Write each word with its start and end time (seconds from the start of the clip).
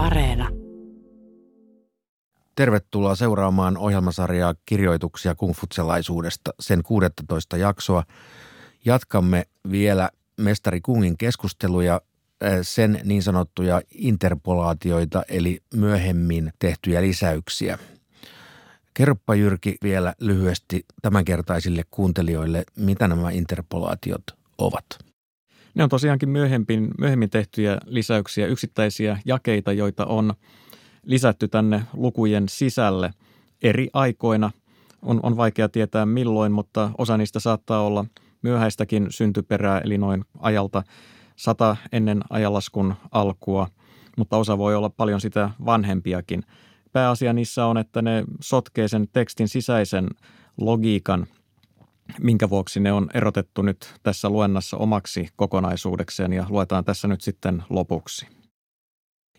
Areena. 0.00 0.48
Tervetuloa 2.56 3.14
seuraamaan 3.14 3.78
ohjelmasarjaa 3.78 4.54
kirjoituksia 4.66 5.34
kungfutselaisuudesta, 5.34 6.54
sen 6.60 6.82
16 6.82 7.56
jaksoa. 7.56 8.04
Jatkamme 8.84 9.44
vielä 9.70 10.10
mestari 10.36 10.80
Kungin 10.80 11.16
keskusteluja, 11.16 12.00
eh, 12.40 12.58
sen 12.62 13.00
niin 13.04 13.22
sanottuja 13.22 13.80
interpolaatioita, 13.94 15.22
eli 15.28 15.62
myöhemmin 15.74 16.52
tehtyjä 16.58 17.02
lisäyksiä. 17.02 17.78
Kerropa 18.94 19.34
Jyrki 19.34 19.76
vielä 19.82 20.14
lyhyesti 20.20 20.84
tämänkertaisille 21.02 21.82
kuuntelijoille, 21.90 22.64
mitä 22.76 23.08
nämä 23.08 23.30
interpolaatiot 23.30 24.22
ovat. 24.58 25.09
Ne 25.74 25.82
on 25.82 25.88
tosiaankin 25.88 26.28
myöhemmin, 26.28 26.88
myöhemmin 26.98 27.30
tehtyjä 27.30 27.78
lisäyksiä, 27.86 28.46
yksittäisiä 28.46 29.18
jakeita, 29.24 29.72
joita 29.72 30.06
on 30.06 30.34
lisätty 31.02 31.48
tänne 31.48 31.82
lukujen 31.92 32.48
sisälle 32.48 33.10
eri 33.62 33.88
aikoina. 33.92 34.50
On, 35.02 35.20
on 35.22 35.36
vaikea 35.36 35.68
tietää 35.68 36.06
milloin, 36.06 36.52
mutta 36.52 36.90
osa 36.98 37.16
niistä 37.16 37.40
saattaa 37.40 37.82
olla 37.82 38.04
myöhäistäkin 38.42 39.06
syntyperää, 39.10 39.80
eli 39.80 39.98
noin 39.98 40.24
ajalta 40.38 40.82
sata 41.36 41.76
ennen 41.92 42.20
ajanlaskun 42.30 42.94
alkua, 43.12 43.68
mutta 44.16 44.36
osa 44.36 44.58
voi 44.58 44.74
olla 44.74 44.90
paljon 44.90 45.20
sitä 45.20 45.50
vanhempiakin. 45.64 46.42
Pääasia 46.92 47.32
niissä 47.32 47.66
on, 47.66 47.78
että 47.78 48.02
ne 48.02 48.24
sotkee 48.40 48.88
sen 48.88 49.08
tekstin 49.12 49.48
sisäisen 49.48 50.08
logiikan– 50.58 51.26
minkä 52.20 52.50
vuoksi 52.50 52.80
ne 52.80 52.92
on 52.92 53.08
erotettu 53.14 53.62
nyt 53.62 53.94
tässä 54.02 54.28
luennassa 54.28 54.76
omaksi 54.76 55.28
kokonaisuudekseen 55.36 56.32
ja 56.32 56.46
luetaan 56.48 56.84
tässä 56.84 57.08
nyt 57.08 57.20
sitten 57.20 57.64
lopuksi. 57.70 58.26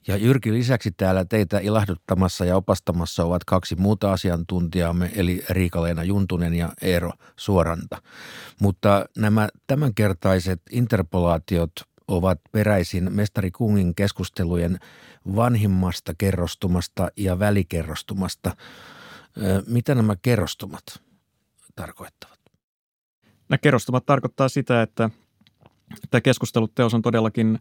Ja 0.08 0.18
Jyrki 0.18 0.54
lisäksi 0.54 0.92
täällä 0.92 1.26
teitä 1.26 1.60
ilahduttamassa 1.60 2.46
ja 2.46 2.56
opastamassa 2.56 3.26
ovat 3.26 3.44
kaksi 3.44 3.76
muuta 3.76 4.12
asiantuntijaamme, 4.12 5.12
eli 5.16 5.44
Riika-Leena 5.50 6.04
Juntunen 6.04 6.54
ja 6.54 6.70
Eero 6.82 7.12
Suoranta. 7.36 8.02
Mutta 8.62 9.06
nämä 9.18 9.50
tämänkertaiset 9.68 10.62
interpolaatiot 10.72 11.72
ovat 12.08 12.40
peräisin 12.52 13.14
Mestari 13.14 13.52
Kungin 13.52 13.96
keskustelujen 13.96 14.80
vanhimmasta 15.36 16.14
kerrostumasta 16.18 17.08
ja 17.18 17.40
välikerrostumasta. 17.40 18.56
Mitä 19.68 19.96
nämä 19.96 20.16
kerrostumat 20.22 20.84
tarkoittavat? 21.76 22.31
Nämä 23.52 23.58
kerrostumat 23.58 24.06
tarkoittaa 24.06 24.50
sitä, 24.50 24.82
että 24.82 25.10
tämä 26.10 26.22
keskusteluteos 26.22 26.94
on 26.94 27.02
todellakin 27.02 27.60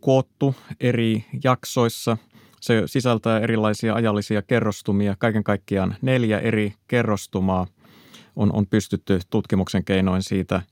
koottu 0.00 0.54
eri 0.80 1.24
jaksoissa. 1.44 2.16
Se 2.60 2.82
sisältää 2.86 3.40
erilaisia 3.40 3.94
ajallisia 3.94 4.42
kerrostumia. 4.42 5.16
Kaiken 5.18 5.44
kaikkiaan 5.44 5.96
neljä 6.02 6.38
eri 6.38 6.74
kerrostumaa 6.88 7.66
on, 8.36 8.52
on 8.52 8.66
pystytty 8.66 9.20
tutkimuksen 9.30 9.84
keinoin 9.84 10.22
siitä 10.22 10.62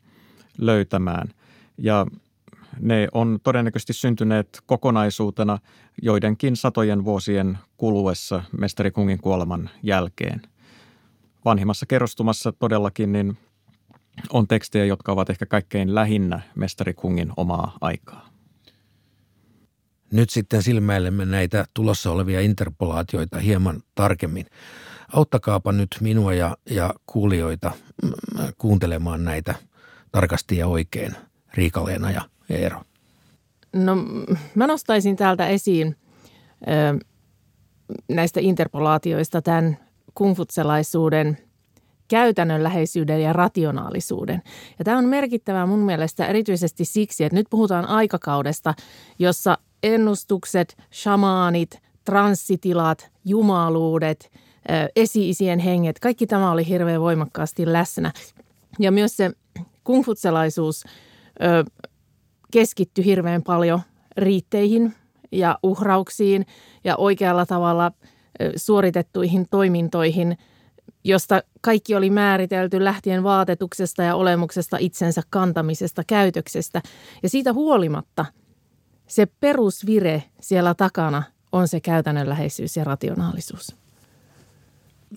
löytämään. 0.58 1.28
Ja 1.78 2.06
ne 2.80 3.08
on 3.14 3.38
todennäköisesti 3.42 3.92
syntyneet 3.92 4.60
kokonaisuutena 4.66 5.58
joidenkin 6.02 6.56
satojen 6.56 7.04
vuosien 7.04 7.58
kuluessa 7.76 8.42
mestari 8.58 8.90
Kungin 8.90 9.20
kuoleman 9.20 9.70
jälkeen. 9.82 10.42
Vanhimmassa 11.44 11.86
kerrostumassa 11.86 12.52
todellakin 12.52 13.12
niin 13.12 13.36
on 14.32 14.48
tekstejä, 14.48 14.84
jotka 14.84 15.12
ovat 15.12 15.30
ehkä 15.30 15.46
kaikkein 15.46 15.94
lähinnä 15.94 16.40
mestari 16.54 16.94
Kungin 16.94 17.32
omaa 17.36 17.78
aikaa. 17.80 18.28
Nyt 20.12 20.30
sitten 20.30 20.62
silmäilemme 20.62 21.24
näitä 21.24 21.64
tulossa 21.74 22.10
olevia 22.10 22.40
interpolaatioita 22.40 23.38
hieman 23.38 23.82
tarkemmin. 23.94 24.46
Auttakaapa 25.12 25.72
nyt 25.72 25.88
minua 26.00 26.34
ja, 26.34 26.56
ja 26.70 26.94
kuulijoita 27.06 27.72
mm, 28.02 28.12
kuuntelemaan 28.58 29.24
näitä 29.24 29.54
tarkasti 30.12 30.56
ja 30.56 30.66
oikein, 30.66 31.16
Riika-Leena 31.54 32.10
ja 32.10 32.22
Eero. 32.50 32.82
No 33.72 33.96
mä 34.54 34.66
nostaisin 34.66 35.16
täältä 35.16 35.46
esiin 35.46 35.96
ö, 36.62 37.04
näistä 38.08 38.40
interpolaatioista 38.40 39.42
tämän 39.42 39.78
kungfutselaisuuden 40.14 41.38
käytännönläheisyyden 42.08 43.22
ja 43.22 43.32
rationaalisuuden. 43.32 44.42
Ja 44.78 44.84
tämä 44.84 44.98
on 44.98 45.04
merkittävää 45.04 45.66
mun 45.66 45.78
mielestä 45.78 46.26
erityisesti 46.26 46.84
siksi, 46.84 47.24
että 47.24 47.36
nyt 47.36 47.46
puhutaan 47.50 47.88
aikakaudesta, 47.88 48.74
jossa 49.18 49.58
ennustukset, 49.82 50.76
shamaanit, 50.92 51.78
transsitilat, 52.04 53.10
jumaluudet, 53.24 54.32
esi-isien 54.96 55.58
henget, 55.58 55.98
kaikki 55.98 56.26
tämä 56.26 56.50
oli 56.50 56.68
hirveän 56.68 57.00
voimakkaasti 57.00 57.72
läsnä. 57.72 58.12
Ja 58.78 58.92
myös 58.92 59.16
se 59.16 59.30
kungfutselaisuus 59.84 60.84
keskittyi 62.52 63.04
hirveän 63.04 63.42
paljon 63.42 63.80
riitteihin 64.16 64.94
ja 65.32 65.58
uhrauksiin 65.62 66.46
ja 66.84 66.96
oikealla 66.96 67.46
tavalla 67.46 67.92
suoritettuihin 68.56 69.46
toimintoihin– 69.50 70.36
josta 71.04 71.42
kaikki 71.60 71.94
oli 71.94 72.10
määritelty 72.10 72.84
lähtien 72.84 73.22
vaatetuksesta 73.22 74.02
ja 74.02 74.14
olemuksesta, 74.14 74.76
itsensä 74.80 75.22
kantamisesta, 75.30 76.02
käytöksestä. 76.06 76.82
Ja 77.22 77.28
siitä 77.28 77.52
huolimatta 77.52 78.26
se 79.06 79.26
perusvire 79.26 80.22
siellä 80.40 80.74
takana 80.74 81.22
on 81.52 81.68
se 81.68 81.80
käytännönläheisyys 81.80 82.76
ja 82.76 82.84
rationaalisuus. 82.84 83.76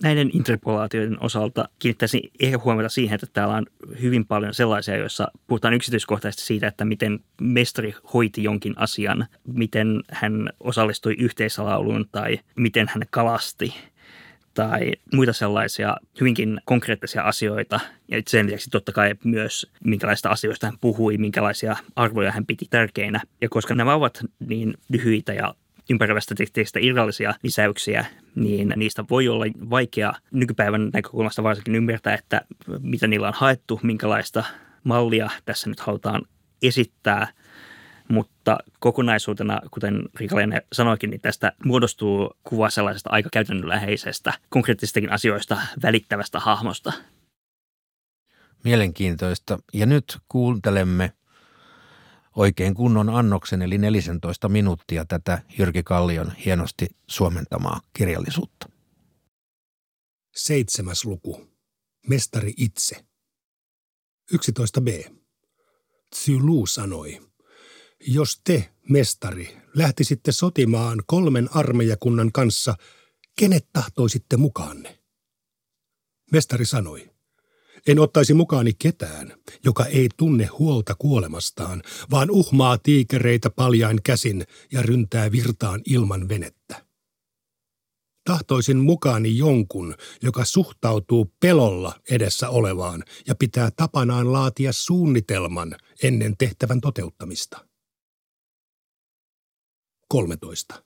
Näiden 0.02 0.30
interpolaatioiden 0.32 1.22
osalta 1.22 1.68
kiinnittäisin 1.78 2.30
ehkä 2.40 2.58
huomiota 2.64 2.88
siihen, 2.88 3.14
että 3.14 3.26
täällä 3.32 3.54
on 3.54 3.66
hyvin 4.02 4.26
paljon 4.26 4.54
sellaisia, 4.54 4.96
joissa 4.96 5.28
puhutaan 5.46 5.74
yksityiskohtaisesti 5.74 6.42
siitä, 6.42 6.66
että 6.66 6.84
miten 6.84 7.20
mestari 7.40 7.94
hoiti 8.14 8.42
jonkin 8.42 8.74
asian, 8.76 9.26
miten 9.46 10.02
hän 10.10 10.50
osallistui 10.60 11.14
yhteislauluun 11.18 12.08
tai 12.12 12.40
miten 12.56 12.88
hän 12.88 13.02
kalasti– 13.10 13.74
tai 14.58 14.92
muita 15.14 15.32
sellaisia 15.32 15.96
hyvinkin 16.20 16.60
konkreettisia 16.64 17.22
asioita. 17.22 17.80
Ja 18.08 18.22
sen 18.28 18.46
lisäksi 18.46 18.70
totta 18.70 18.92
kai 18.92 19.14
myös 19.24 19.66
minkälaista 19.84 20.28
asioista 20.28 20.66
hän 20.66 20.78
puhui, 20.80 21.18
minkälaisia 21.18 21.76
arvoja 21.96 22.32
hän 22.32 22.46
piti 22.46 22.66
tärkeinä. 22.70 23.20
Ja 23.40 23.48
koska 23.48 23.74
nämä 23.74 23.94
ovat 23.94 24.20
niin 24.48 24.74
lyhyitä 24.88 25.32
ja 25.32 25.54
ympäröivästä 25.90 26.34
teksteistä 26.34 26.78
irrallisia 26.82 27.34
lisäyksiä, 27.42 28.06
niin 28.34 28.72
niistä 28.76 29.04
voi 29.10 29.28
olla 29.28 29.44
vaikea 29.70 30.12
nykypäivän 30.30 30.90
näkökulmasta 30.92 31.42
varsinkin 31.42 31.74
ymmärtää, 31.74 32.14
että 32.14 32.40
mitä 32.82 33.06
niillä 33.06 33.28
on 33.28 33.34
haettu, 33.36 33.80
minkälaista 33.82 34.44
mallia 34.84 35.30
tässä 35.44 35.70
nyt 35.70 35.80
halutaan 35.80 36.22
esittää– 36.62 37.28
mutta 38.08 38.58
kokonaisuutena, 38.78 39.60
kuten 39.70 40.02
Riika 40.14 40.36
sanoikin, 40.72 41.10
niin 41.10 41.20
tästä 41.20 41.52
muodostuu 41.64 42.36
kuva 42.44 42.70
sellaisesta 42.70 43.10
aika 43.10 43.28
käytännönläheisestä, 43.32 44.32
konkreettisistakin 44.48 45.12
asioista 45.12 45.60
välittävästä 45.82 46.40
hahmosta. 46.40 46.92
Mielenkiintoista. 48.64 49.58
Ja 49.74 49.86
nyt 49.86 50.18
kuuntelemme 50.28 51.12
oikein 52.36 52.74
kunnon 52.74 53.08
annoksen, 53.08 53.62
eli 53.62 53.78
14 53.78 54.48
minuuttia 54.48 55.04
tätä 55.04 55.42
Jyrki 55.58 55.82
Kallion 55.82 56.32
hienosti 56.44 56.86
suomentamaa 57.06 57.80
kirjallisuutta. 57.92 58.68
Seitsemäs 60.34 61.04
luku. 61.04 61.48
Mestari 62.08 62.52
itse. 62.56 62.96
11b. 64.34 65.12
Tsylu 66.10 66.66
sanoi, 66.66 67.27
jos 68.06 68.40
te, 68.44 68.70
mestari, 68.88 69.56
lähtisitte 69.74 70.32
sotimaan 70.32 71.02
kolmen 71.06 71.48
armeijakunnan 71.54 72.32
kanssa, 72.32 72.74
kenet 73.38 73.68
tahtoisitte 73.72 74.36
mukaanne? 74.36 74.98
Mestari 76.32 76.64
sanoi, 76.64 77.10
en 77.86 77.98
ottaisi 77.98 78.34
mukaani 78.34 78.72
ketään, 78.78 79.32
joka 79.64 79.86
ei 79.86 80.08
tunne 80.16 80.44
huolta 80.44 80.94
kuolemastaan, 80.94 81.82
vaan 82.10 82.30
uhmaa 82.30 82.78
tiikereitä 82.78 83.50
paljain 83.50 84.02
käsin 84.02 84.46
ja 84.72 84.82
ryntää 84.82 85.32
virtaan 85.32 85.82
ilman 85.86 86.28
venettä. 86.28 86.86
Tahtoisin 88.24 88.78
mukaani 88.78 89.36
jonkun, 89.36 89.94
joka 90.22 90.44
suhtautuu 90.44 91.34
pelolla 91.40 92.00
edessä 92.10 92.48
olevaan 92.48 93.04
ja 93.26 93.34
pitää 93.34 93.70
tapanaan 93.70 94.32
laatia 94.32 94.72
suunnitelman 94.72 95.76
ennen 96.02 96.36
tehtävän 96.36 96.80
toteuttamista. 96.80 97.67
13. 100.08 100.84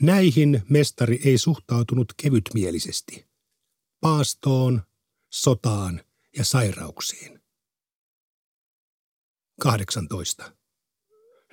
Näihin 0.00 0.62
mestari 0.68 1.20
ei 1.24 1.38
suhtautunut 1.38 2.12
kevytmielisesti. 2.22 3.28
Paastoon, 4.00 4.82
sotaan 5.30 6.04
ja 6.36 6.44
sairauksiin. 6.44 7.40
18. 9.60 10.56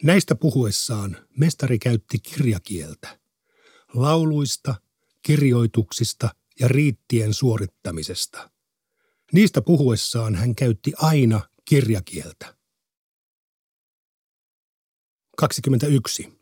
Näistä 0.03 0.35
puhuessaan 0.35 1.27
mestari 1.37 1.79
käytti 1.79 2.19
kirjakieltä. 2.19 3.19
Lauluista, 3.93 4.75
kirjoituksista 5.21 6.35
ja 6.59 6.67
riittien 6.67 7.33
suorittamisesta. 7.33 8.51
Niistä 9.33 9.61
puhuessaan 9.61 10.35
hän 10.35 10.55
käytti 10.55 10.93
aina 10.97 11.49
kirjakieltä. 11.65 12.56
21. 15.37 16.39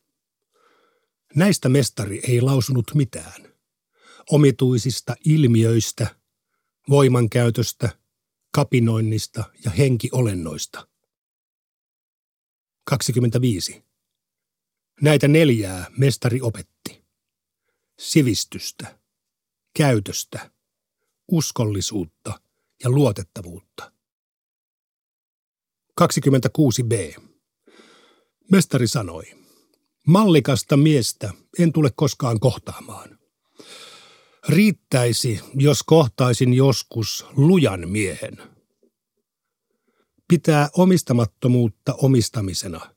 Näistä 1.35 1.69
mestari 1.69 2.19
ei 2.27 2.41
lausunut 2.41 2.91
mitään. 2.93 3.53
Omituisista 4.31 5.15
ilmiöistä, 5.25 6.15
voimankäytöstä, 6.89 7.99
kapinoinnista 8.51 9.43
ja 9.65 9.71
henkiolennoista. 9.71 10.87
25. 12.85 13.83
Näitä 15.01 15.27
neljää 15.27 15.91
mestari 15.97 16.41
opetti. 16.41 17.05
Sivistystä, 17.99 18.99
käytöstä, 19.77 20.51
uskollisuutta 21.27 22.39
ja 22.83 22.89
luotettavuutta. 22.89 23.91
26b. 26.01 27.21
Mestari 28.51 28.87
sanoi, 28.87 29.23
mallikasta 30.07 30.77
miestä 30.77 31.33
en 31.59 31.73
tule 31.73 31.89
koskaan 31.95 32.39
kohtaamaan. 32.39 33.19
Riittäisi, 34.49 35.39
jos 35.53 35.83
kohtaisin 35.83 36.53
joskus 36.53 37.25
lujan 37.35 37.89
miehen. 37.89 38.37
Pitää 40.27 40.69
omistamattomuutta 40.73 41.93
omistamisena, 41.93 42.95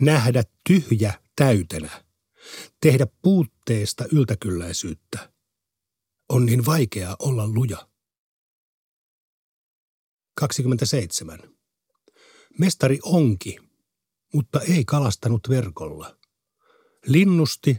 nähdä 0.00 0.42
tyhjä 0.68 1.14
täytenä, 1.36 2.04
tehdä 2.80 3.06
puutteesta 3.22 4.04
yltäkylläisyyttä. 4.12 5.32
On 6.28 6.46
niin 6.46 6.66
vaikea 6.66 7.16
olla 7.18 7.48
luja. 7.48 7.88
27. 10.34 11.38
Mestari 12.58 12.98
onki, 13.02 13.69
mutta 14.34 14.60
ei 14.60 14.84
kalastanut 14.84 15.48
verkolla. 15.48 16.16
Linnusti, 17.06 17.76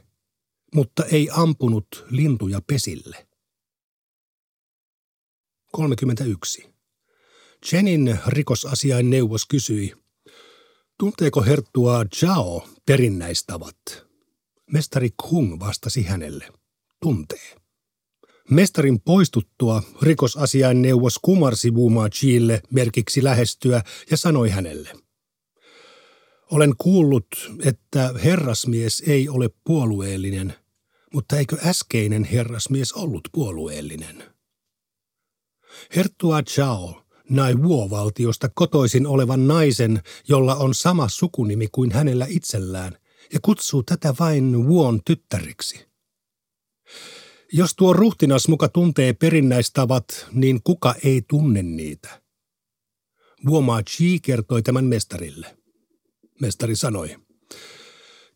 mutta 0.75 1.05
ei 1.05 1.29
ampunut 1.31 2.05
lintuja 2.09 2.61
pesille. 2.67 3.27
31. 5.71 6.69
Chenin 7.65 8.19
rikosasiain 8.27 9.09
neuvos 9.09 9.45
kysyi, 9.45 9.93
tunteeko 10.99 11.43
herttua 11.43 12.05
Zhao 12.15 12.67
perinnäistavat? 12.85 13.77
Mestari 14.71 15.09
Kung 15.17 15.59
vastasi 15.59 16.03
hänelle, 16.03 16.49
tuntee. 17.01 17.55
Mestarin 18.49 19.01
poistuttua 19.01 19.83
rikosasiain 20.01 20.81
neuvos 20.81 21.19
kumarsi 21.21 21.71
Wuma 21.71 22.09
Chille 22.09 22.61
merkiksi 22.71 23.23
lähestyä 23.23 23.81
ja 24.11 24.17
sanoi 24.17 24.49
hänelle. 24.49 24.89
Olen 26.51 26.73
kuullut, 26.77 27.27
että 27.65 28.13
herrasmies 28.23 29.03
ei 29.07 29.29
ole 29.29 29.49
puolueellinen, 29.63 30.53
mutta 31.13 31.37
eikö 31.37 31.57
äskeinen 31.65 32.23
herrasmies 32.23 32.93
ollut 32.93 33.21
puolueellinen? 33.31 34.23
Herttua 35.95 36.43
Chao 36.43 37.01
nai 37.29 37.55
Wuo-valtiosta 37.55 38.49
kotoisin 38.53 39.07
olevan 39.07 39.47
naisen, 39.47 40.01
jolla 40.27 40.55
on 40.55 40.75
sama 40.75 41.09
sukunimi 41.09 41.67
kuin 41.71 41.91
hänellä 41.91 42.25
itsellään, 42.29 42.97
ja 43.33 43.39
kutsuu 43.41 43.83
tätä 43.83 44.13
vain 44.19 44.67
Wuon 44.67 45.01
tyttäriksi. 45.05 45.85
Jos 47.53 47.75
tuo 47.75 47.93
ruhtinas 47.93 48.47
muka 48.47 48.69
tuntee 48.69 49.13
perinnäistavat, 49.13 50.27
niin 50.31 50.63
kuka 50.63 50.95
ei 51.03 51.21
tunne 51.27 51.63
niitä? 51.63 52.21
Wuoma 53.45 53.83
Chi 53.83 54.19
kertoi 54.19 54.63
tämän 54.63 54.85
mestarille. 54.85 55.60
Mestari 56.41 56.75
sanoi, 56.75 57.17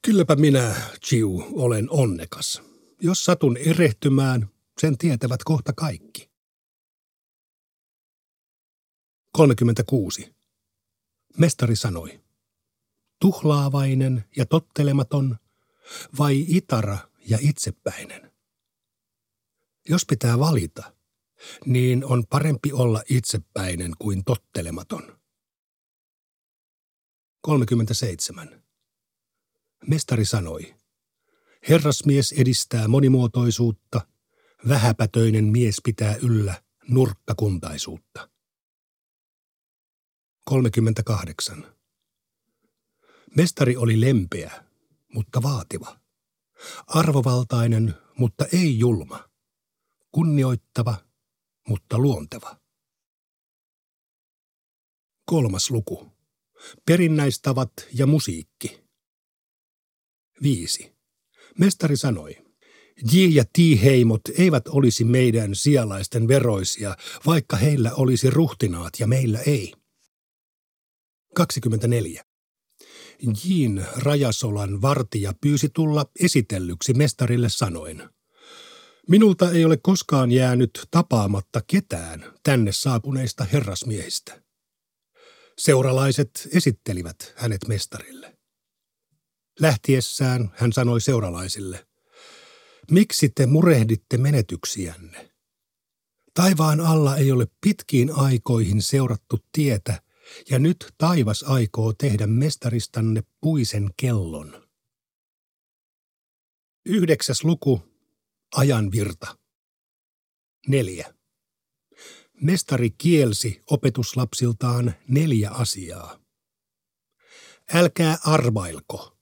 kylläpä 0.02 0.36
minä, 0.36 0.76
Chiu, 1.06 1.48
olen 1.52 1.90
onnekas. 1.90 2.62
Jos 3.02 3.26
satun 3.26 3.58
erehtymään, 3.58 4.50
sen 4.82 4.98
tietävät 4.98 5.44
kohta 5.44 5.74
kaikki. 5.74 6.30
36. 9.32 10.36
Mestari 11.38 11.76
sanoi, 11.76 12.22
tuhlaavainen 13.22 14.24
ja 14.38 14.46
tottelematon 14.46 15.38
vai 16.20 16.46
itara 16.48 16.98
ja 17.28 17.38
itsepäinen? 17.42 18.32
Jos 19.90 20.06
pitää 20.06 20.40
valita, 20.40 20.94
niin 21.66 22.06
on 22.06 22.24
parempi 22.30 22.74
olla 22.74 23.04
itsepäinen 23.10 23.92
kuin 24.00 24.24
tottelematon. 24.24 25.25
37. 27.46 28.64
Mestari 29.88 30.26
sanoi, 30.26 30.76
herrasmies 31.70 32.32
edistää 32.32 32.88
monimuotoisuutta, 32.88 34.08
vähäpätöinen 34.68 35.46
mies 35.46 35.76
pitää 35.84 36.16
yllä 36.16 36.64
nurkkakuntaisuutta. 36.88 38.30
38. 40.46 41.76
Mestari 43.38 43.78
oli 43.78 44.02
lempeä, 44.02 44.64
mutta 45.14 45.42
vaativa. 45.42 46.00
Arvovaltainen, 46.88 47.94
mutta 48.18 48.46
ei 48.54 48.80
julma. 48.80 49.30
Kunnioittava, 50.12 50.98
mutta 51.68 52.00
luonteva. 52.00 52.60
Kolmas 55.26 55.72
luku. 55.72 56.15
Perinnäistavat 56.86 57.72
ja 57.94 58.08
musiikki. 58.08 58.80
5. 60.44 60.92
Mestari 61.60 61.98
sanoi, 61.98 62.38
J 63.12 63.26
ja 63.30 63.44
T-heimot 63.54 64.22
eivät 64.38 64.68
olisi 64.68 65.04
meidän 65.04 65.56
sijalaisten 65.56 66.28
veroisia, 66.28 66.96
vaikka 67.26 67.58
heillä 67.58 67.92
olisi 67.94 68.30
ruhtinaat 68.30 68.94
ja 69.00 69.08
meillä 69.08 69.40
ei. 69.40 69.74
24. 71.36 72.24
Jiin 73.44 73.86
Rajasolan 73.96 74.82
vartija 74.82 75.34
pyysi 75.42 75.70
tulla 75.70 76.06
esitellyksi 76.20 76.94
mestarille 76.94 77.50
sanoen. 77.50 78.10
Minulta 79.10 79.52
ei 79.52 79.66
ole 79.66 79.78
koskaan 79.78 80.32
jäänyt 80.32 80.88
tapaamatta 80.92 81.62
ketään 81.68 82.26
tänne 82.44 82.72
saapuneista 82.72 83.44
herrasmiehistä. 83.44 84.45
Seuralaiset 85.58 86.48
esittelivät 86.54 87.34
hänet 87.36 87.68
mestarille. 87.68 88.38
Lähtiessään 89.60 90.52
hän 90.56 90.74
sanoi 90.74 91.02
seuralaisille, 91.02 91.88
miksi 92.92 93.30
te 93.30 93.46
murehditte 93.46 94.18
menetyksiänne? 94.18 95.32
Taivaan 96.34 96.82
alla 96.82 97.18
ei 97.18 97.32
ole 97.32 97.48
pitkiin 97.62 98.12
aikoihin 98.16 98.82
seurattu 98.82 99.40
tietä, 99.52 100.02
ja 100.50 100.60
nyt 100.60 100.94
taivas 100.98 101.44
aikoo 101.44 101.94
tehdä 101.94 102.28
mestaristanne 102.28 103.24
puisen 103.42 103.90
kellon. 103.98 104.68
Yhdeksäs 106.86 107.44
luku. 107.44 107.82
Ajanvirta. 108.56 109.38
Neljä. 110.68 111.15
Mestari 112.42 112.90
kielsi 112.90 113.64
opetuslapsiltaan 113.70 114.94
neljä 115.08 115.52
asiaa. 115.52 116.20
Älkää 117.74 118.18
arvailko. 118.24 119.18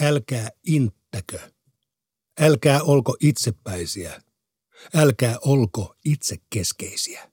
Älkää 0.00 0.50
inttäkö. 0.66 1.52
Älkää 2.40 2.82
olko 2.82 3.16
itsepäisiä. 3.20 4.22
Älkää 4.94 5.38
olko 5.44 5.94
itsekeskeisiä. 6.04 7.32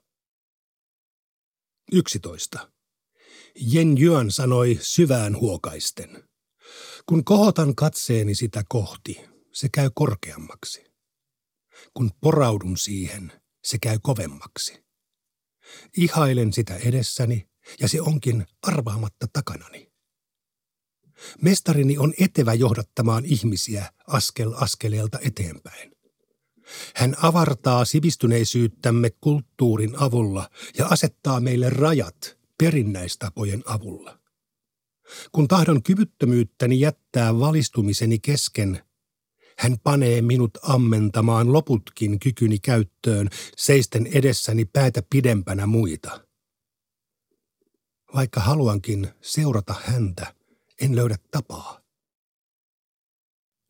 11. 1.91 2.71
Jen 3.55 3.97
Juan 3.97 4.31
sanoi 4.31 4.77
syvään 4.81 5.39
huokaisten. 5.39 6.23
Kun 7.05 7.23
kohotan 7.23 7.75
katseeni 7.75 8.35
sitä 8.35 8.63
kohti, 8.69 9.29
se 9.53 9.69
käy 9.69 9.89
korkeammaksi. 9.95 10.85
Kun 11.93 12.11
poraudun 12.21 12.77
siihen, 12.77 13.41
se 13.63 13.77
käy 13.77 13.99
kovemmaksi. 14.01 14.88
Ihailen 15.97 16.53
sitä 16.53 16.75
edessäni 16.75 17.49
ja 17.79 17.87
se 17.87 18.01
onkin 18.01 18.45
arvaamatta 18.61 19.27
takanani. 19.33 19.91
Mestarini 21.41 21.97
on 21.97 22.13
etevä 22.19 22.53
johdattamaan 22.53 23.25
ihmisiä 23.25 23.91
askel 24.07 24.53
askeleelta 24.55 25.19
eteenpäin. 25.25 25.91
Hän 26.95 27.15
avartaa 27.21 27.85
sivistyneisyyttämme 27.85 29.09
kulttuurin 29.09 29.95
avulla 29.99 30.49
ja 30.77 30.85
asettaa 30.85 31.39
meille 31.39 31.69
rajat 31.69 32.37
perinnäistapojen 32.57 33.63
avulla. 33.65 34.19
Kun 35.31 35.47
tahdon 35.47 35.83
kyvyttömyyttäni 35.83 36.79
jättää 36.79 37.39
valistumiseni 37.39 38.19
kesken, 38.19 38.83
hän 39.59 39.79
panee 39.83 40.21
minut 40.21 40.57
ammentamaan 40.61 41.53
loputkin 41.53 42.19
kykyni 42.19 42.59
käyttöön, 42.59 43.29
seisten 43.57 44.07
edessäni 44.07 44.65
päätä 44.65 45.03
pidempänä 45.09 45.67
muita. 45.67 46.25
Vaikka 48.15 48.39
haluankin 48.39 49.09
seurata 49.21 49.75
häntä, 49.83 50.33
en 50.81 50.95
löydä 50.95 51.17
tapaa. 51.31 51.81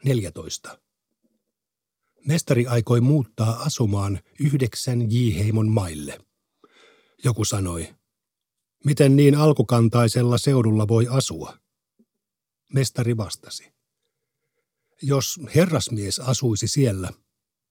14. 0.05 0.79
Mestari 2.27 2.67
aikoi 2.67 3.01
muuttaa 3.01 3.60
asumaan 3.60 4.19
yhdeksän 4.39 5.12
J-heimon 5.12 5.69
maille. 5.69 6.19
Joku 7.24 7.46
sanoi, 7.46 7.96
miten 8.86 9.15
niin 9.15 9.36
alkukantaisella 9.36 10.38
seudulla 10.38 10.88
voi 10.88 11.08
asua? 11.10 11.58
Mestari 12.74 13.17
vastasi, 13.17 13.78
jos 15.01 15.39
herrasmies 15.55 16.19
asuisi 16.19 16.67
siellä, 16.67 17.11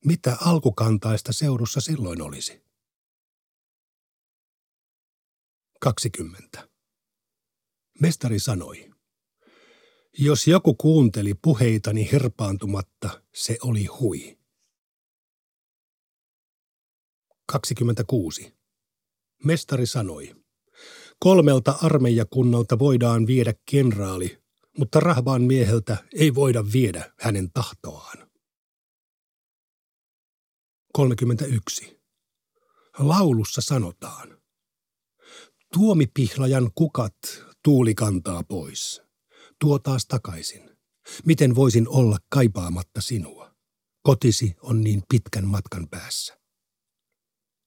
mitä 0.04 0.36
alkukantaista 0.40 1.32
seudussa 1.32 1.80
silloin 1.80 2.22
olisi? 2.22 2.62
20. 5.80 6.68
Mestari 8.00 8.38
sanoi, 8.38 8.90
jos 10.18 10.46
joku 10.46 10.74
kuunteli 10.74 11.34
puheitani 11.34 12.12
herpaantumatta, 12.12 13.22
se 13.34 13.58
oli 13.62 13.84
hui. 13.84 14.38
26. 17.46 18.54
Mestari 19.44 19.86
sanoi, 19.86 20.36
kolmelta 21.18 21.78
armeijakunnalta 21.82 22.78
voidaan 22.78 23.26
viedä 23.26 23.54
kenraali, 23.70 24.42
mutta 24.78 25.00
rahvaan 25.00 25.42
mieheltä 25.42 25.96
ei 26.14 26.34
voida 26.34 26.64
viedä 26.72 27.12
hänen 27.20 27.50
tahtoaan. 27.52 28.30
31. 30.92 32.00
Laulussa 32.98 33.60
sanotaan, 33.60 34.40
tuomipihlajan 35.72 36.70
kukat 36.74 37.16
tuuli 37.64 37.94
kantaa 37.94 38.42
pois, 38.42 39.02
tuo 39.60 39.78
taas 39.78 40.06
takaisin. 40.06 40.78
Miten 41.26 41.54
voisin 41.54 41.88
olla 41.88 42.18
kaipaamatta 42.28 43.00
sinua? 43.00 43.56
Kotisi 44.02 44.56
on 44.60 44.80
niin 44.80 45.02
pitkän 45.08 45.46
matkan 45.46 45.88
päässä. 45.88 46.38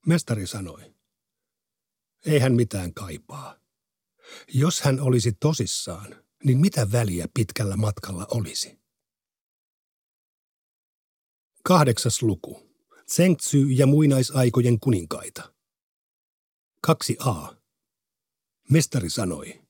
Mestari 0.06 0.48
sanoi, 0.48 0.96
ei 2.26 2.40
hän 2.40 2.54
mitään 2.54 2.94
kaipaa. 2.94 3.60
Jos 4.54 4.82
hän 4.82 5.00
olisi 5.00 5.32
tosissaan, 5.32 6.21
niin 6.44 6.60
mitä 6.60 6.92
väliä 6.92 7.28
pitkällä 7.34 7.78
matkalla 7.78 8.28
olisi? 8.32 8.80
Kahdeksas 11.64 12.22
luku. 12.22 12.72
Tsengtsy 13.06 13.58
ja 13.58 13.88
muinaisaikojen 13.88 14.80
kuninkaita. 14.80 15.54
2a. 16.88 17.56
Mestari 18.70 19.10
sanoi, 19.10 19.62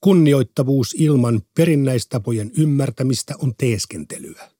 kunnioittavuus 0.00 0.94
ilman 0.98 1.42
perinnäistapojen 1.56 2.50
ymmärtämistä 2.58 3.34
on 3.38 3.54
teeskentelyä. 3.58 4.50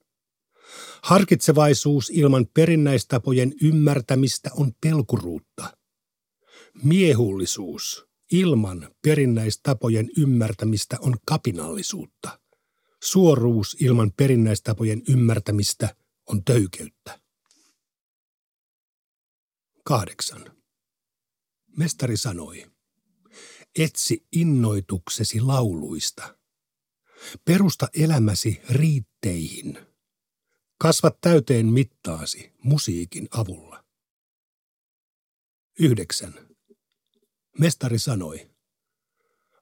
Harkitsevaisuus 1.02 2.10
ilman 2.10 2.46
perinnäistapojen 2.54 3.52
ymmärtämistä 3.62 4.50
on 4.56 4.72
pelkuruutta. 4.80 5.78
Miehullisuus 6.82 8.09
ilman 8.32 8.94
perinnäistapojen 9.02 10.10
ymmärtämistä 10.16 10.96
on 11.00 11.16
kapinallisuutta. 11.26 12.40
Suoruus 13.02 13.76
ilman 13.80 14.12
perinnäistapojen 14.16 15.02
ymmärtämistä 15.08 15.96
on 16.26 16.44
töykeyttä. 16.44 17.20
Kahdeksan. 19.84 20.56
Mestari 21.76 22.16
sanoi, 22.16 22.70
etsi 23.78 24.26
innoituksesi 24.32 25.40
lauluista. 25.40 26.38
Perusta 27.44 27.88
elämäsi 27.94 28.60
riitteihin. 28.70 29.78
Kasvat 30.78 31.20
täyteen 31.20 31.66
mittaasi 31.66 32.52
musiikin 32.62 33.28
avulla. 33.30 33.84
Yhdeksän. 35.78 36.49
Mestari 37.58 37.98
sanoi, 37.98 38.50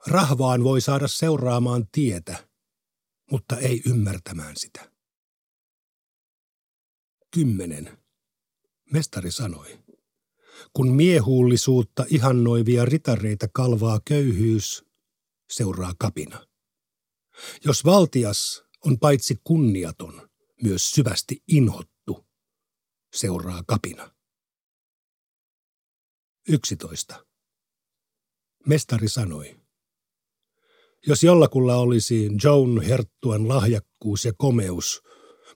rahvaan 0.07 0.65
voi 0.65 0.81
saada 0.81 1.09
seuraamaan 1.09 1.89
tietä, 1.93 2.49
mutta 3.31 3.59
ei 3.59 3.83
ymmärtämään 3.87 4.57
sitä. 4.57 4.93
Kymmenen. 7.31 7.99
Mestari 8.93 9.33
sanoi, 9.33 9.79
kun 10.73 10.93
miehuullisuutta 10.93 12.05
ihannoivia 12.09 12.85
ritareita 12.85 13.49
kalvaa 13.53 14.01
köyhyys, 14.05 14.85
seuraa 15.51 15.95
kapina. 15.99 16.47
Jos 17.65 17.85
valtias 17.85 18.65
on 18.87 18.99
paitsi 18.99 19.41
kunniaton, 19.45 20.31
myös 20.63 20.91
syvästi 20.91 21.43
inhottu, 21.49 22.27
seuraa 23.15 23.63
kapina. 23.67 24.15
11. 26.49 27.27
Mestari 28.69 29.09
sanoi. 29.09 29.61
Jos 31.07 31.23
jollakulla 31.23 31.77
olisi 31.77 32.31
Joan 32.45 32.83
Herttuan 32.83 33.49
lahjakkuus 33.49 34.25
ja 34.25 34.33
komeus, 34.37 35.03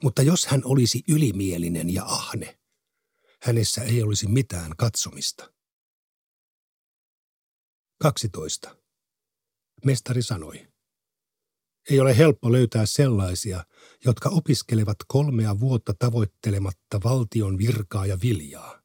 mutta 0.03 0.23
jos 0.23 0.47
hän 0.47 0.63
olisi 0.65 1.03
ylimielinen 1.09 1.95
ja 1.95 2.05
ahne, 2.05 2.59
hänessä 3.43 3.83
ei 3.83 4.03
olisi 4.03 4.29
mitään 4.29 4.73
katsomista. 4.77 5.53
12. 8.03 8.77
Mestari 9.85 10.23
sanoi. 10.23 10.69
Ei 11.91 12.01
ole 12.01 12.19
helppo 12.19 12.53
löytää 12.53 12.87
sellaisia, 12.87 13.65
jotka 14.05 14.29
opiskelevat 14.29 14.97
kolmea 15.07 15.61
vuotta 15.61 15.95
tavoittelematta 15.99 17.01
valtion 17.05 17.59
virkaa 17.59 18.07
ja 18.07 18.19
viljaa. 18.23 18.83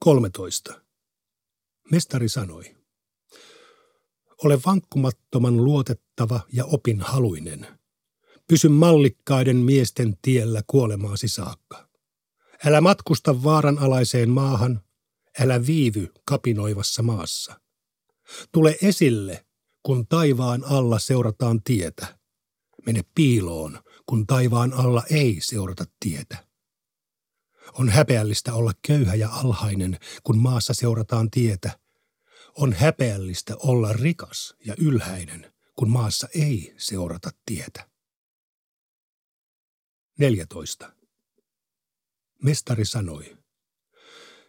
13. 0.00 0.85
Mestari 1.90 2.28
sanoi, 2.28 2.76
ole 4.44 4.58
vankkumattoman 4.66 5.64
luotettava 5.64 6.40
ja 6.52 6.64
opinhaluinen. 6.64 7.66
Pysy 8.48 8.68
mallikkaiden 8.68 9.56
miesten 9.56 10.16
tiellä 10.22 10.62
kuolemaasi 10.66 11.28
saakka. 11.28 11.88
Älä 12.64 12.80
matkusta 12.80 13.42
vaaranalaiseen 13.42 14.30
maahan, 14.30 14.80
älä 15.38 15.66
viivy 15.66 16.12
kapinoivassa 16.24 17.02
maassa. 17.02 17.60
Tule 18.52 18.76
esille, 18.82 19.46
kun 19.82 20.06
taivaan 20.06 20.64
alla 20.64 20.98
seurataan 20.98 21.62
tietä. 21.62 22.18
Mene 22.86 23.04
piiloon, 23.14 23.78
kun 24.06 24.26
taivaan 24.26 24.72
alla 24.72 25.02
ei 25.10 25.38
seurata 25.40 25.84
tietä. 26.00 26.45
On 27.72 27.88
häpeällistä 27.88 28.54
olla 28.54 28.72
köyhä 28.86 29.14
ja 29.14 29.28
alhainen, 29.30 29.98
kun 30.24 30.38
maassa 30.38 30.74
seurataan 30.74 31.30
tietä. 31.30 31.78
On 32.54 32.72
häpeällistä 32.72 33.56
olla 33.56 33.92
rikas 33.92 34.54
ja 34.64 34.74
ylhäinen, 34.78 35.54
kun 35.76 35.90
maassa 35.90 36.28
ei 36.34 36.74
seurata 36.76 37.30
tietä. 37.46 37.90
14. 40.18 40.92
Mestari 42.42 42.84
sanoi, 42.84 43.36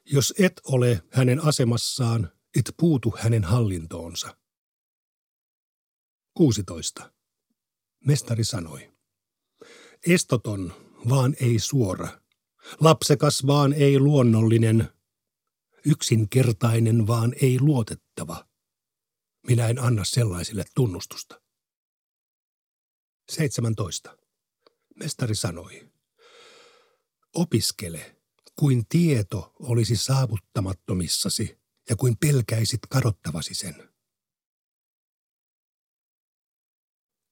jos 0.05 0.33
et 0.39 0.61
ole 0.63 1.03
hänen 1.11 1.43
asemassaan, 1.43 2.31
et 2.57 2.73
puutu 2.77 3.15
hänen 3.19 3.43
hallintoonsa. 3.43 4.37
16. 6.33 7.11
Mestari 8.05 8.43
sanoi, 8.43 8.93
estoton, 10.07 10.73
vaan 11.09 11.35
ei 11.41 11.59
suora, 11.59 12.21
Lapsekas 12.79 13.47
vaan 13.47 13.73
ei 13.73 13.99
luonnollinen, 13.99 14.89
yksinkertainen 15.85 17.07
vaan 17.07 17.33
ei 17.41 17.59
luotettava. 17.59 18.47
Minä 19.47 19.67
en 19.67 19.79
anna 19.79 20.03
sellaisille 20.03 20.65
tunnustusta. 20.75 21.41
17. 23.31 24.17
Mestari 24.95 25.35
sanoi, 25.35 25.91
opiskele, 27.33 28.15
kuin 28.55 28.87
tieto 28.87 29.53
olisi 29.59 29.95
saavuttamattomissasi 29.95 31.57
ja 31.89 31.95
kuin 31.95 32.17
pelkäisit 32.17 32.79
kadottavasi 32.89 33.53
sen. 33.53 33.89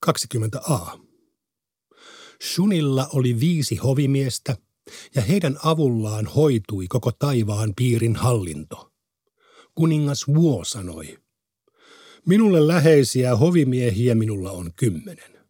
20a. 0.05 0.99
Shunilla 2.43 3.09
oli 3.13 3.39
viisi 3.39 3.75
hovimiestä 3.75 4.57
ja 5.15 5.21
heidän 5.21 5.57
avullaan 5.63 6.25
hoitui 6.25 6.87
koko 6.87 7.11
taivaan 7.11 7.73
piirin 7.75 8.15
hallinto. 8.15 8.91
Kuningas 9.75 10.27
Vuo 10.27 10.63
sanoi, 10.63 11.17
Minulle 12.25 12.67
läheisiä 12.67 13.35
hovimiehiä 13.35 14.15
minulla 14.15 14.51
on 14.51 14.71
kymmenen. 14.75 15.45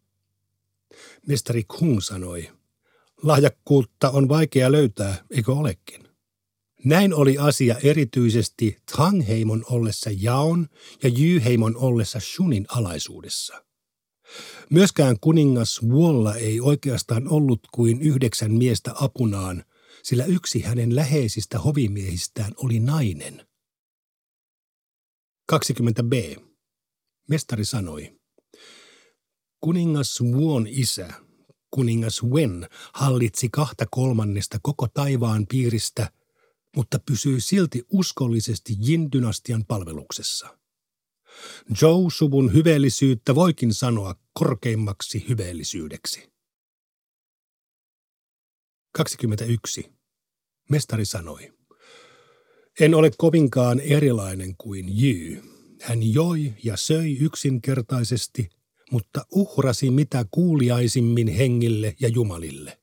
Mestari 1.26 1.64
Kung 1.64 2.00
sanoi, 2.00 2.50
lahjakkuutta 3.22 4.10
on 4.10 4.28
vaikea 4.28 4.72
löytää, 4.72 5.24
eikö 5.30 5.52
olekin? 5.52 6.08
Näin 6.84 7.14
oli 7.14 7.38
asia 7.38 7.76
erityisesti 7.82 8.78
Tangheimon 8.96 9.64
ollessa 9.70 10.10
Jaon 10.20 10.68
ja 11.02 11.08
Jyheimon 11.08 11.76
ollessa 11.76 12.20
Shunin 12.20 12.66
alaisuudessa. 12.68 13.64
Myöskään 14.70 15.16
kuningas 15.20 15.82
Wuolla 15.82 16.34
ei 16.34 16.60
oikeastaan 16.60 17.28
ollut 17.28 17.60
kuin 17.74 18.02
yhdeksän 18.02 18.52
miestä 18.52 18.92
apunaan, 19.00 19.64
sillä 20.02 20.24
yksi 20.24 20.60
hänen 20.60 20.96
läheisistä 20.96 21.58
hovimiehistään 21.58 22.52
oli 22.56 22.80
nainen. 22.80 23.46
20b. 25.52 26.40
Mestari 27.28 27.64
sanoi, 27.64 28.20
kuningas 29.60 30.20
Wuon 30.20 30.66
isä, 30.70 31.08
kuningas 31.70 32.22
Wen, 32.22 32.68
hallitsi 32.92 33.48
kahta 33.52 33.86
kolmannesta 33.90 34.58
koko 34.62 34.88
taivaan 34.94 35.46
piiristä, 35.46 36.10
mutta 36.76 36.98
pysyi 36.98 37.40
silti 37.40 37.82
uskollisesti 37.92 38.76
Jin-dynastian 38.80 39.64
palveluksessa. 39.68 40.58
Zhou-suvun 41.74 42.52
hyveellisyyttä 42.52 43.34
voikin 43.34 43.74
sanoa 43.74 44.14
korkeimmaksi 44.38 45.28
hyveellisyydeksi. 45.28 46.32
21. 48.92 49.92
Mestari 50.70 51.04
sanoi, 51.04 51.52
en 52.80 52.94
ole 52.94 53.10
kovinkaan 53.18 53.80
erilainen 53.80 54.56
kuin 54.56 55.02
Jy. 55.02 55.42
Hän 55.82 56.12
joi 56.12 56.54
ja 56.64 56.76
söi 56.76 57.16
yksinkertaisesti, 57.20 58.48
mutta 58.90 59.26
uhrasi 59.30 59.90
mitä 59.90 60.26
kuuliaisimmin 60.30 61.28
hengille 61.28 61.96
ja 62.00 62.08
jumalille. 62.08 62.80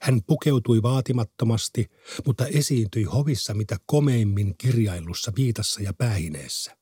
Hän 0.00 0.22
pukeutui 0.26 0.82
vaatimattomasti, 0.82 1.90
mutta 2.26 2.46
esiintyi 2.46 3.04
hovissa 3.04 3.54
mitä 3.54 3.76
komeimmin 3.86 4.54
kirjailussa 4.58 5.32
viitassa 5.36 5.82
ja 5.82 5.92
päähineessä. 5.92 6.76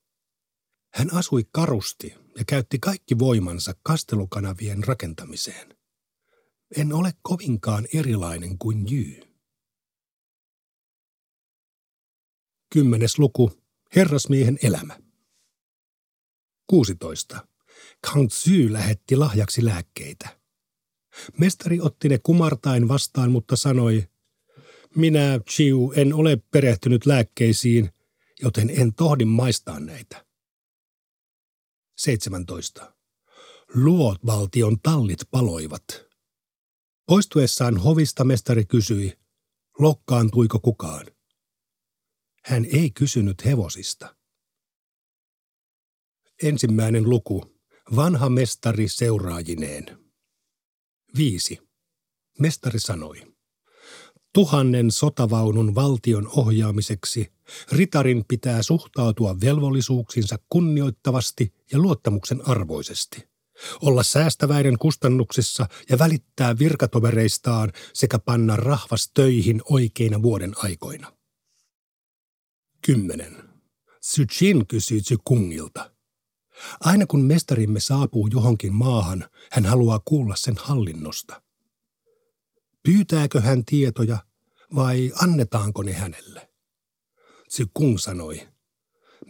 Hän 0.95 1.15
asui 1.15 1.45
karusti 1.53 2.20
ja 2.39 2.45
käytti 2.47 2.79
kaikki 2.79 3.19
voimansa 3.19 3.75
kastelukanavien 3.83 4.85
rakentamiseen. 4.85 5.77
En 6.77 6.93
ole 6.93 7.13
kovinkaan 7.23 7.87
erilainen 7.95 8.59
kuin 8.59 8.87
Jy. 8.93 9.21
Kymmenes 12.73 13.19
luku. 13.19 13.53
Herrasmiehen 13.97 14.59
elämä. 14.63 15.01
16. 16.67 17.47
Kang 18.01 18.29
Tzu 18.29 18.73
lähetti 18.73 19.17
lahjaksi 19.17 19.65
lääkkeitä. 19.65 20.41
Mestari 21.39 21.81
otti 21.81 22.09
ne 22.09 22.19
kumartain 22.19 22.89
vastaan, 22.89 23.33
mutta 23.33 23.57
sanoi, 23.57 24.09
minä, 24.97 25.41
Chiu, 25.51 25.93
en 25.97 26.15
ole 26.15 26.39
perehtynyt 26.51 27.07
lääkkeisiin, 27.07 27.91
joten 28.43 28.71
en 28.71 28.95
tohdi 28.95 29.25
maistaa 29.25 29.81
näitä. 29.81 30.30
17. 32.01 32.95
Luot-valtion 33.75 34.81
tallit 34.83 35.19
paloivat. 35.31 35.83
Poistuessaan 37.07 37.77
hovista 37.77 38.25
mestari 38.25 38.65
kysyi, 38.65 39.19
lokkaantuiko 39.79 40.59
kukaan. 40.59 41.07
Hän 42.45 42.65
ei 42.65 42.91
kysynyt 42.91 43.45
hevosista. 43.45 44.17
Ensimmäinen 46.43 47.11
luku. 47.11 47.61
Vanha 47.97 48.29
mestari 48.29 48.89
seuraajineen. 48.89 49.99
5. 51.17 51.59
Mestari 52.39 52.81
sanoi. 52.81 53.30
Tuhannen 54.33 54.91
sotavaunun 54.91 55.75
valtion 55.75 56.29
ohjaamiseksi 56.37 57.33
ritarin 57.73 58.25
pitää 58.29 58.63
suhtautua 58.63 59.41
velvollisuuksinsa 59.41 60.39
kunnioittavasti 60.49 61.55
ja 61.73 61.79
luottamuksen 61.79 62.49
arvoisesti. 62.49 63.31
Olla 63.83 64.03
säästäväinen 64.03 64.79
kustannuksissa 64.79 65.67
ja 65.89 65.99
välittää 65.99 66.59
virkatovereistaan 66.59 67.73
sekä 67.93 68.19
panna 68.19 68.57
rahvas 68.57 69.11
töihin 69.15 69.63
oikeina 69.71 70.23
vuoden 70.23 70.53
aikoina. 70.57 71.13
10. 72.87 73.37
Sychin 74.01 74.67
kysyi 74.67 75.01
Kungilta. 75.25 75.91
Aina 76.81 77.07
kun 77.07 77.25
mestarimme 77.25 77.81
saapuu 77.81 78.29
johonkin 78.33 78.75
maahan, 78.75 79.25
hän 79.53 79.67
haluaa 79.67 80.01
kuulla 80.05 80.37
sen 80.37 80.55
hallinnosta. 80.59 81.43
Pyytääkö 82.83 83.41
hän 83.41 83.65
tietoja 83.65 84.19
vai 84.75 85.13
annetaanko 85.23 85.83
ne 85.83 85.93
hänelle? 85.93 86.51
Kung 87.75 87.99
sanoi, 87.99 88.49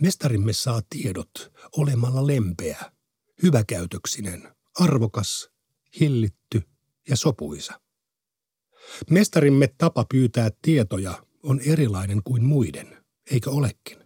mestarimme 0.01 0.53
saa 0.53 0.83
tiedot 0.91 1.53
olemalla 1.77 2.27
lempeä, 2.27 2.93
hyväkäytöksinen, 3.43 4.57
arvokas, 4.81 5.51
hillitty 6.01 6.63
ja 7.09 7.17
sopuisa. 7.17 7.81
Mestarimme 9.11 9.75
tapa 9.79 10.05
pyytää 10.05 10.51
tietoja 10.63 11.27
on 11.43 11.61
erilainen 11.61 12.23
kuin 12.23 12.45
muiden– 12.45 12.97
eikö 13.31 13.51
olekin? 13.51 13.99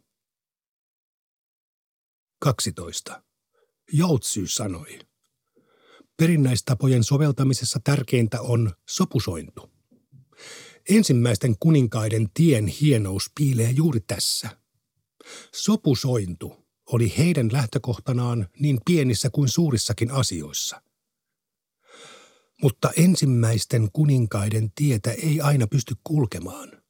12. 2.38 3.22
Joutsy 3.92 4.46
sanoi. 4.46 4.98
Perinnäistapojen 6.16 7.05
soveltamisessa 7.05 7.81
tärkeintä 7.85 8.40
on 8.40 8.72
sopusointu. 8.88 9.70
Ensimmäisten 10.90 11.55
kuninkaiden 11.61 12.29
tien 12.35 12.66
hienous 12.66 13.31
piilee 13.35 13.70
juuri 13.70 14.00
tässä. 14.00 14.48
Sopusointu 15.55 16.66
oli 16.92 17.14
heidän 17.18 17.48
lähtökohtanaan 17.53 18.48
niin 18.61 18.81
pienissä 18.87 19.31
kuin 19.31 19.48
suurissakin 19.48 20.11
asioissa. 20.11 20.83
Mutta 22.62 22.90
ensimmäisten 22.96 23.88
kuninkaiden 23.92 24.72
tietä 24.74 25.11
ei 25.11 25.40
aina 25.40 25.66
pysty 25.66 25.94
kulkemaan– 26.05 26.72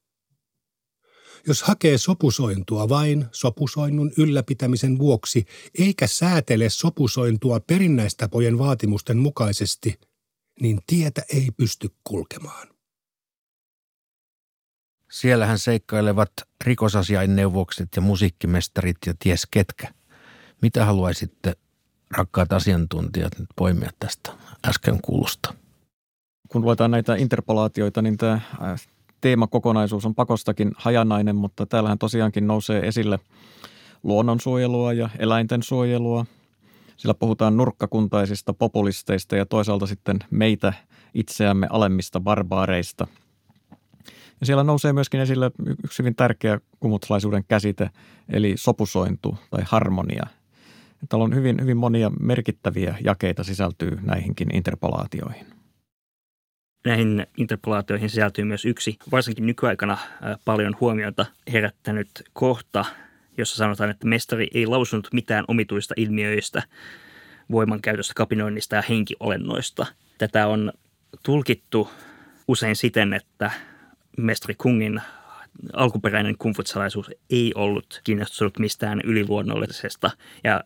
jos 1.47 1.63
hakee 1.63 1.99
sopusointua 1.99 2.89
vain 2.89 3.27
sopusoinnun 3.33 4.13
ylläpitämisen 4.19 4.99
vuoksi, 4.99 5.45
eikä 5.79 6.07
säätele 6.07 6.71
sopusointua 6.71 7.61
perinnäistapojen 7.61 8.59
vaatimusten 8.59 9.19
mukaisesti, 9.19 10.01
niin 10.61 10.81
tietä 10.87 11.23
ei 11.33 11.49
pysty 11.57 11.89
kulkemaan. 12.05 12.69
Siellähän 15.11 15.59
seikkailevat 15.59 16.33
rikosasiainneuvokset 16.65 17.89
ja 17.97 18.03
musiikkimestarit 18.03 18.97
ja 19.07 19.15
ties 19.19 19.47
ketkä. 19.51 19.95
Mitä 20.63 20.85
haluaisitte, 20.85 21.57
rakkaat 22.11 22.53
asiantuntijat, 22.53 23.39
nyt 23.39 23.49
poimia 23.57 23.91
tästä 23.99 24.33
äsken 24.67 25.01
kuulusta? 25.03 25.55
Kun 26.49 26.63
luetaan 26.63 26.91
näitä 26.91 27.15
interpolaatioita, 27.15 28.03
niin 28.03 28.17
tämä 28.17 28.41
teemakokonaisuus 29.25 30.07
on 30.07 30.15
pakostakin 30.15 30.73
hajanainen, 30.77 31.37
mutta 31.37 31.67
täällähän 31.67 31.99
tosiaankin 31.99 32.47
nousee 32.47 32.87
esille 32.87 33.19
luonnonsuojelua 34.03 34.93
ja 34.93 35.09
eläinten 35.19 35.63
suojelua. 35.63 36.27
Sillä 36.97 37.15
puhutaan 37.15 37.57
nurkkakuntaisista 37.57 38.55
populisteista 38.55 39.37
ja 39.37 39.47
toisaalta 39.47 39.87
sitten 39.87 40.19
meitä 40.31 40.73
itseämme 41.15 41.67
alemmista 41.71 42.21
barbaareista. 42.21 43.07
Ja 44.41 44.47
siellä 44.47 44.65
nousee 44.65 44.93
myöskin 44.93 45.21
esille 45.21 45.51
yksi 45.85 45.99
hyvin 45.99 46.15
tärkeä 46.15 46.61
kumutlaisuuden 46.81 47.45
käsite, 47.49 47.91
eli 48.29 48.55
sopusointu 48.57 49.39
tai 49.51 49.63
harmonia. 49.67 50.27
Täällä 51.09 51.25
on 51.25 51.35
hyvin, 51.35 51.57
hyvin 51.61 51.77
monia 51.77 52.11
merkittäviä 52.21 52.97
jakeita 53.05 53.45
sisältyy 53.45 53.99
näihinkin 54.03 54.57
interpolaatioihin 54.57 55.54
näihin 56.85 57.27
interpolaatioihin 57.37 58.11
sisältyy 58.11 58.45
myös 58.45 58.65
yksi, 58.65 58.99
varsinkin 59.13 59.47
nykyaikana 59.47 59.99
paljon 60.45 60.77
huomiota 60.81 61.27
herättänyt 61.53 62.09
kohta, 62.33 62.85
jossa 63.39 63.57
sanotaan, 63.57 63.91
että 63.91 64.07
mestari 64.07 64.49
ei 64.55 64.67
lausunut 64.67 65.09
mitään 65.13 65.45
omituista 65.49 65.95
ilmiöistä, 65.97 66.63
voimankäytöstä, 67.51 68.15
kapinoinnista 68.17 68.77
ja 68.77 68.83
henkiolennoista. 68.89 69.87
Tätä 70.19 70.47
on 70.47 70.73
tulkittu 71.23 71.91
usein 72.49 72.77
siten, 72.77 73.13
että 73.13 73.51
mestari 74.19 74.55
Kungin 74.55 75.01
alkuperäinen 75.73 76.39
kumfutsalaisuus 76.39 77.11
ei 77.31 77.53
ollut 77.55 78.01
kiinnostunut 78.05 78.59
mistään 78.59 79.01
yliluonnollisesta 79.05 80.11
ja 80.45 80.65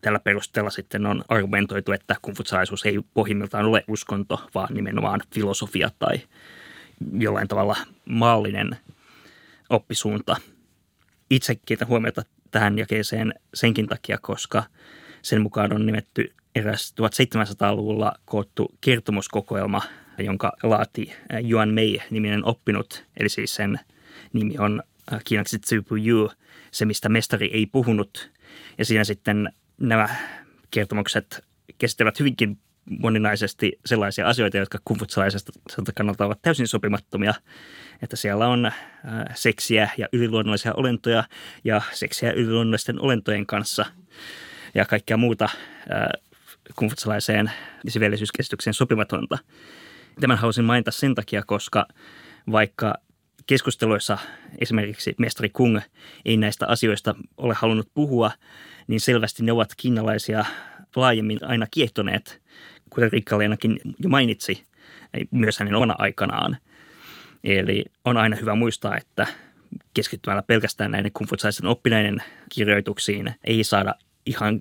tällä 0.00 0.18
perusteella 0.18 0.70
sitten 0.70 1.06
on 1.06 1.24
argumentoitu, 1.28 1.92
että 1.92 2.16
kungfutsalaisuus 2.22 2.86
ei 2.86 3.00
pohjimmiltaan 3.14 3.66
ole 3.66 3.84
uskonto, 3.88 4.48
vaan 4.54 4.74
nimenomaan 4.74 5.20
filosofia 5.34 5.90
tai 5.98 6.20
jollain 7.12 7.48
tavalla 7.48 7.76
maallinen 8.04 8.76
oppisuunta. 9.70 10.36
Itse 11.30 11.54
kiinnitän 11.54 11.88
huomiota 11.88 12.22
tähän 12.50 12.78
jakeeseen 12.78 13.34
senkin 13.54 13.86
takia, 13.86 14.18
koska 14.18 14.64
sen 15.22 15.42
mukaan 15.42 15.72
on 15.72 15.86
nimetty 15.86 16.32
eräs 16.54 16.94
1700-luvulla 17.00 18.12
koottu 18.24 18.74
kertomuskokoelma, 18.80 19.82
jonka 20.18 20.52
laati 20.62 21.12
Yuan 21.50 21.68
Mei-niminen 21.68 22.44
oppinut, 22.44 23.04
eli 23.16 23.28
siis 23.28 23.54
sen 23.54 23.80
nimi 24.32 24.58
on 24.58 24.82
kiinaksi 25.24 25.58
Tsupu 25.58 25.96
Yu, 25.96 26.30
se 26.70 26.84
mistä 26.84 27.08
mestari 27.08 27.50
ei 27.52 27.66
puhunut. 27.66 28.30
Ja 28.78 28.84
siinä 28.84 29.04
sitten 29.04 29.52
nämä 29.80 30.08
kertomukset 30.70 31.44
kestävät 31.78 32.18
hyvinkin 32.18 32.58
moninaisesti 33.00 33.72
sellaisia 33.86 34.28
asioita, 34.28 34.56
jotka 34.56 34.78
kumfutsalaisesta 34.84 35.52
kannalta 35.94 36.26
ovat 36.26 36.42
täysin 36.42 36.68
sopimattomia. 36.68 37.34
Että 38.02 38.16
siellä 38.16 38.48
on 38.48 38.66
äh, 38.66 38.72
seksiä 39.34 39.90
ja 39.98 40.08
yliluonnollisia 40.12 40.74
olentoja 40.74 41.24
ja 41.64 41.80
seksiä 41.92 42.32
yliluonnollisten 42.32 43.00
olentojen 43.00 43.46
kanssa 43.46 43.86
ja 44.74 44.84
kaikkea 44.84 45.16
muuta 45.16 45.44
äh, 45.44 46.08
kumfutsalaiseen 46.76 47.50
siveellisyyskäsitykseen 47.88 48.74
sopimatonta. 48.74 49.38
Tämän 50.20 50.38
halusin 50.38 50.64
mainita 50.64 50.90
sen 50.90 51.14
takia, 51.14 51.42
koska 51.46 51.86
vaikka 52.52 52.94
keskusteluissa 53.46 54.18
esimerkiksi 54.58 55.14
mestari 55.18 55.48
Kung 55.48 55.80
ei 56.24 56.36
näistä 56.36 56.66
asioista 56.66 57.14
ole 57.36 57.54
halunnut 57.54 57.88
puhua, 57.94 58.30
niin 58.88 59.00
selvästi 59.00 59.42
ne 59.42 59.52
ovat 59.52 59.74
kiinalaisia 59.76 60.44
laajemmin 60.96 61.38
aina 61.42 61.66
kiehtoneet, 61.70 62.42
kuten 62.90 63.12
Rikka-Leenakin 63.12 63.80
jo 63.98 64.08
mainitsi, 64.08 64.64
myös 65.30 65.58
hänen 65.58 65.74
omana 65.74 65.94
aikanaan. 65.98 66.56
Eli 67.44 67.84
on 68.04 68.16
aina 68.16 68.36
hyvä 68.36 68.54
muistaa, 68.54 68.96
että 68.96 69.26
keskittymällä 69.94 70.42
pelkästään 70.42 70.90
näiden 70.90 71.12
kumfutsaisen 71.12 71.66
oppineiden 71.66 72.22
kirjoituksiin 72.48 73.34
ei 73.44 73.64
saada 73.64 73.94
ihan 74.26 74.60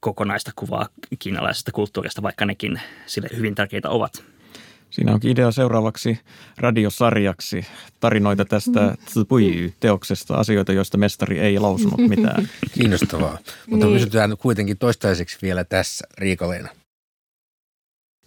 kokonaista 0.00 0.50
kuvaa 0.56 0.88
kiinalaisesta 1.18 1.72
kulttuurista, 1.72 2.22
vaikka 2.22 2.46
nekin 2.46 2.80
sille 3.06 3.28
hyvin 3.36 3.54
tärkeitä 3.54 3.90
ovat. 3.90 4.35
Siinä 4.90 5.12
onkin 5.14 5.30
idea 5.30 5.50
seuraavaksi 5.50 6.18
radiosarjaksi 6.58 7.66
tarinoita 8.00 8.44
tästä 8.44 8.94
Tsupuyi-teoksesta, 9.04 10.34
asioita, 10.34 10.72
joista 10.72 10.98
mestari 10.98 11.38
ei 11.38 11.58
lausunut 11.58 12.08
mitään. 12.08 12.48
Kiinnostavaa, 12.74 13.38
mutta 13.66 13.86
niin. 13.86 13.96
pysytään 13.96 14.36
kuitenkin 14.38 14.78
toistaiseksi 14.78 15.38
vielä 15.42 15.64
tässä, 15.64 16.06
Riikaleena. 16.18 16.68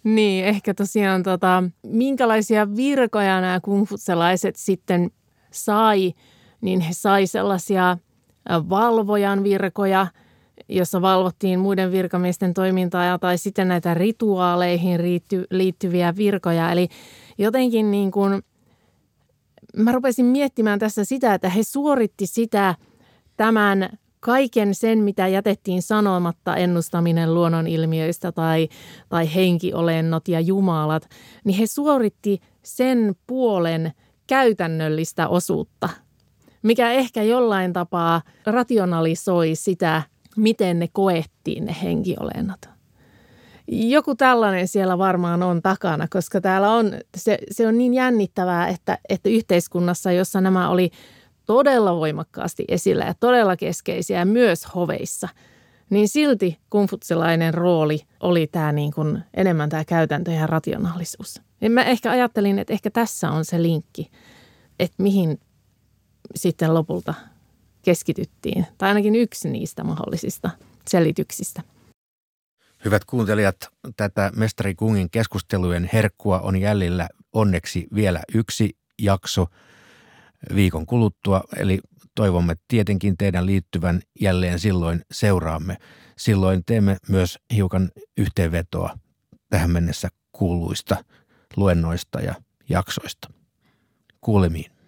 Niin, 0.04 0.44
ehkä 0.44 0.74
tosiaan 0.74 1.22
tota, 1.22 1.64
minkälaisia 1.86 2.76
virkoja 2.76 3.40
nämä 3.40 3.60
kungfutselaiset 3.60 4.56
sitten 4.56 5.10
sai, 5.50 6.14
niin 6.60 6.80
he 6.80 6.92
sai 6.92 7.26
sellaisia 7.26 7.98
valvojan 8.48 9.44
virkoja, 9.44 10.06
jossa 10.68 11.02
valvottiin 11.02 11.60
muiden 11.60 11.92
virkamiesten 11.92 12.54
toimintaa 12.54 13.18
tai 13.18 13.38
sitten 13.38 13.68
näitä 13.68 13.94
rituaaleihin 13.94 15.02
liitty, 15.02 15.44
liittyviä 15.50 16.16
virkoja. 16.16 16.72
Eli 16.72 16.88
jotenkin 17.38 17.90
niin 17.90 18.10
kuin, 18.10 18.42
mä 19.76 19.92
rupesin 19.92 20.26
miettimään 20.26 20.78
tässä 20.78 21.04
sitä, 21.04 21.34
että 21.34 21.48
he 21.48 21.62
suoritti 21.62 22.26
sitä 22.26 22.74
tämän 23.36 23.98
kaiken 24.20 24.74
sen, 24.74 24.98
mitä 24.98 25.28
jätettiin 25.28 25.82
sanomatta, 25.82 26.56
ennustaminen 26.56 27.34
luonnonilmiöistä 27.34 28.32
tai, 28.32 28.68
tai 29.08 29.34
henkiolennot 29.34 30.28
ja 30.28 30.40
jumalat, 30.40 31.08
niin 31.44 31.58
he 31.58 31.66
suoritti 31.66 32.40
sen 32.62 33.14
puolen 33.26 33.92
käytännöllistä 34.26 35.28
osuutta, 35.28 35.88
mikä 36.62 36.92
ehkä 36.92 37.22
jollain 37.22 37.72
tapaa 37.72 38.22
rationalisoi 38.46 39.54
sitä, 39.54 40.02
miten 40.36 40.78
ne 40.78 40.88
koettiin 40.92 41.64
ne 41.64 41.76
henkiolennot. 41.82 42.68
Joku 43.68 44.14
tällainen 44.14 44.68
siellä 44.68 44.98
varmaan 44.98 45.42
on 45.42 45.62
takana, 45.62 46.06
koska 46.10 46.40
täällä 46.40 46.70
on, 46.70 46.92
se, 47.16 47.38
se 47.50 47.66
on 47.66 47.78
niin 47.78 47.94
jännittävää, 47.94 48.68
että, 48.68 48.98
että 49.08 49.28
yhteiskunnassa, 49.28 50.12
jossa 50.12 50.40
nämä 50.40 50.68
oli– 50.68 50.90
todella 51.54 51.96
voimakkaasti 51.96 52.64
esillä 52.68 53.04
ja 53.04 53.14
todella 53.20 53.56
keskeisiä 53.56 54.24
myös 54.24 54.74
hoveissa, 54.74 55.28
niin 55.90 56.08
silti 56.08 56.58
kumfutsilainen 56.70 57.54
rooli 57.54 58.00
oli 58.20 58.46
tämä 58.46 58.72
niin 58.72 58.92
kuin 58.92 59.18
enemmän 59.34 59.68
tämä 59.68 59.84
käytäntö 59.84 60.30
ja 60.30 60.46
rationaalisuus. 60.46 61.42
Ja 61.60 61.70
mä 61.70 61.84
ehkä 61.84 62.10
ajattelin, 62.10 62.58
että 62.58 62.72
ehkä 62.72 62.90
tässä 62.90 63.30
on 63.30 63.44
se 63.44 63.62
linkki, 63.62 64.10
että 64.78 65.02
mihin 65.02 65.40
sitten 66.34 66.74
lopulta 66.74 67.14
keskityttiin. 67.82 68.66
Tai 68.78 68.88
ainakin 68.88 69.16
yksi 69.16 69.50
niistä 69.50 69.84
mahdollisista 69.84 70.50
selityksistä. 70.88 71.62
Hyvät 72.84 73.04
kuuntelijat, 73.04 73.56
tätä 73.96 74.30
Mestari 74.36 74.74
Kungin 74.74 75.10
keskustelujen 75.10 75.90
herkkua 75.92 76.40
on 76.40 76.56
jäljellä 76.56 77.08
onneksi 77.32 77.86
vielä 77.94 78.20
yksi 78.34 78.76
jakso– 78.98 79.46
viikon 80.54 80.86
kuluttua, 80.86 81.44
eli 81.56 81.80
toivomme 82.14 82.54
tietenkin 82.68 83.16
teidän 83.16 83.46
liittyvän 83.46 84.00
jälleen 84.20 84.58
silloin 84.58 85.02
seuraamme. 85.12 85.76
Silloin 86.18 86.62
teemme 86.66 86.96
myös 87.08 87.38
hiukan 87.54 87.90
yhteenvetoa 88.16 88.98
tähän 89.50 89.70
mennessä 89.70 90.08
kuuluista 90.32 91.04
luennoista 91.56 92.20
ja 92.20 92.34
jaksoista. 92.68 93.28
Kuulemiin. 94.20 94.79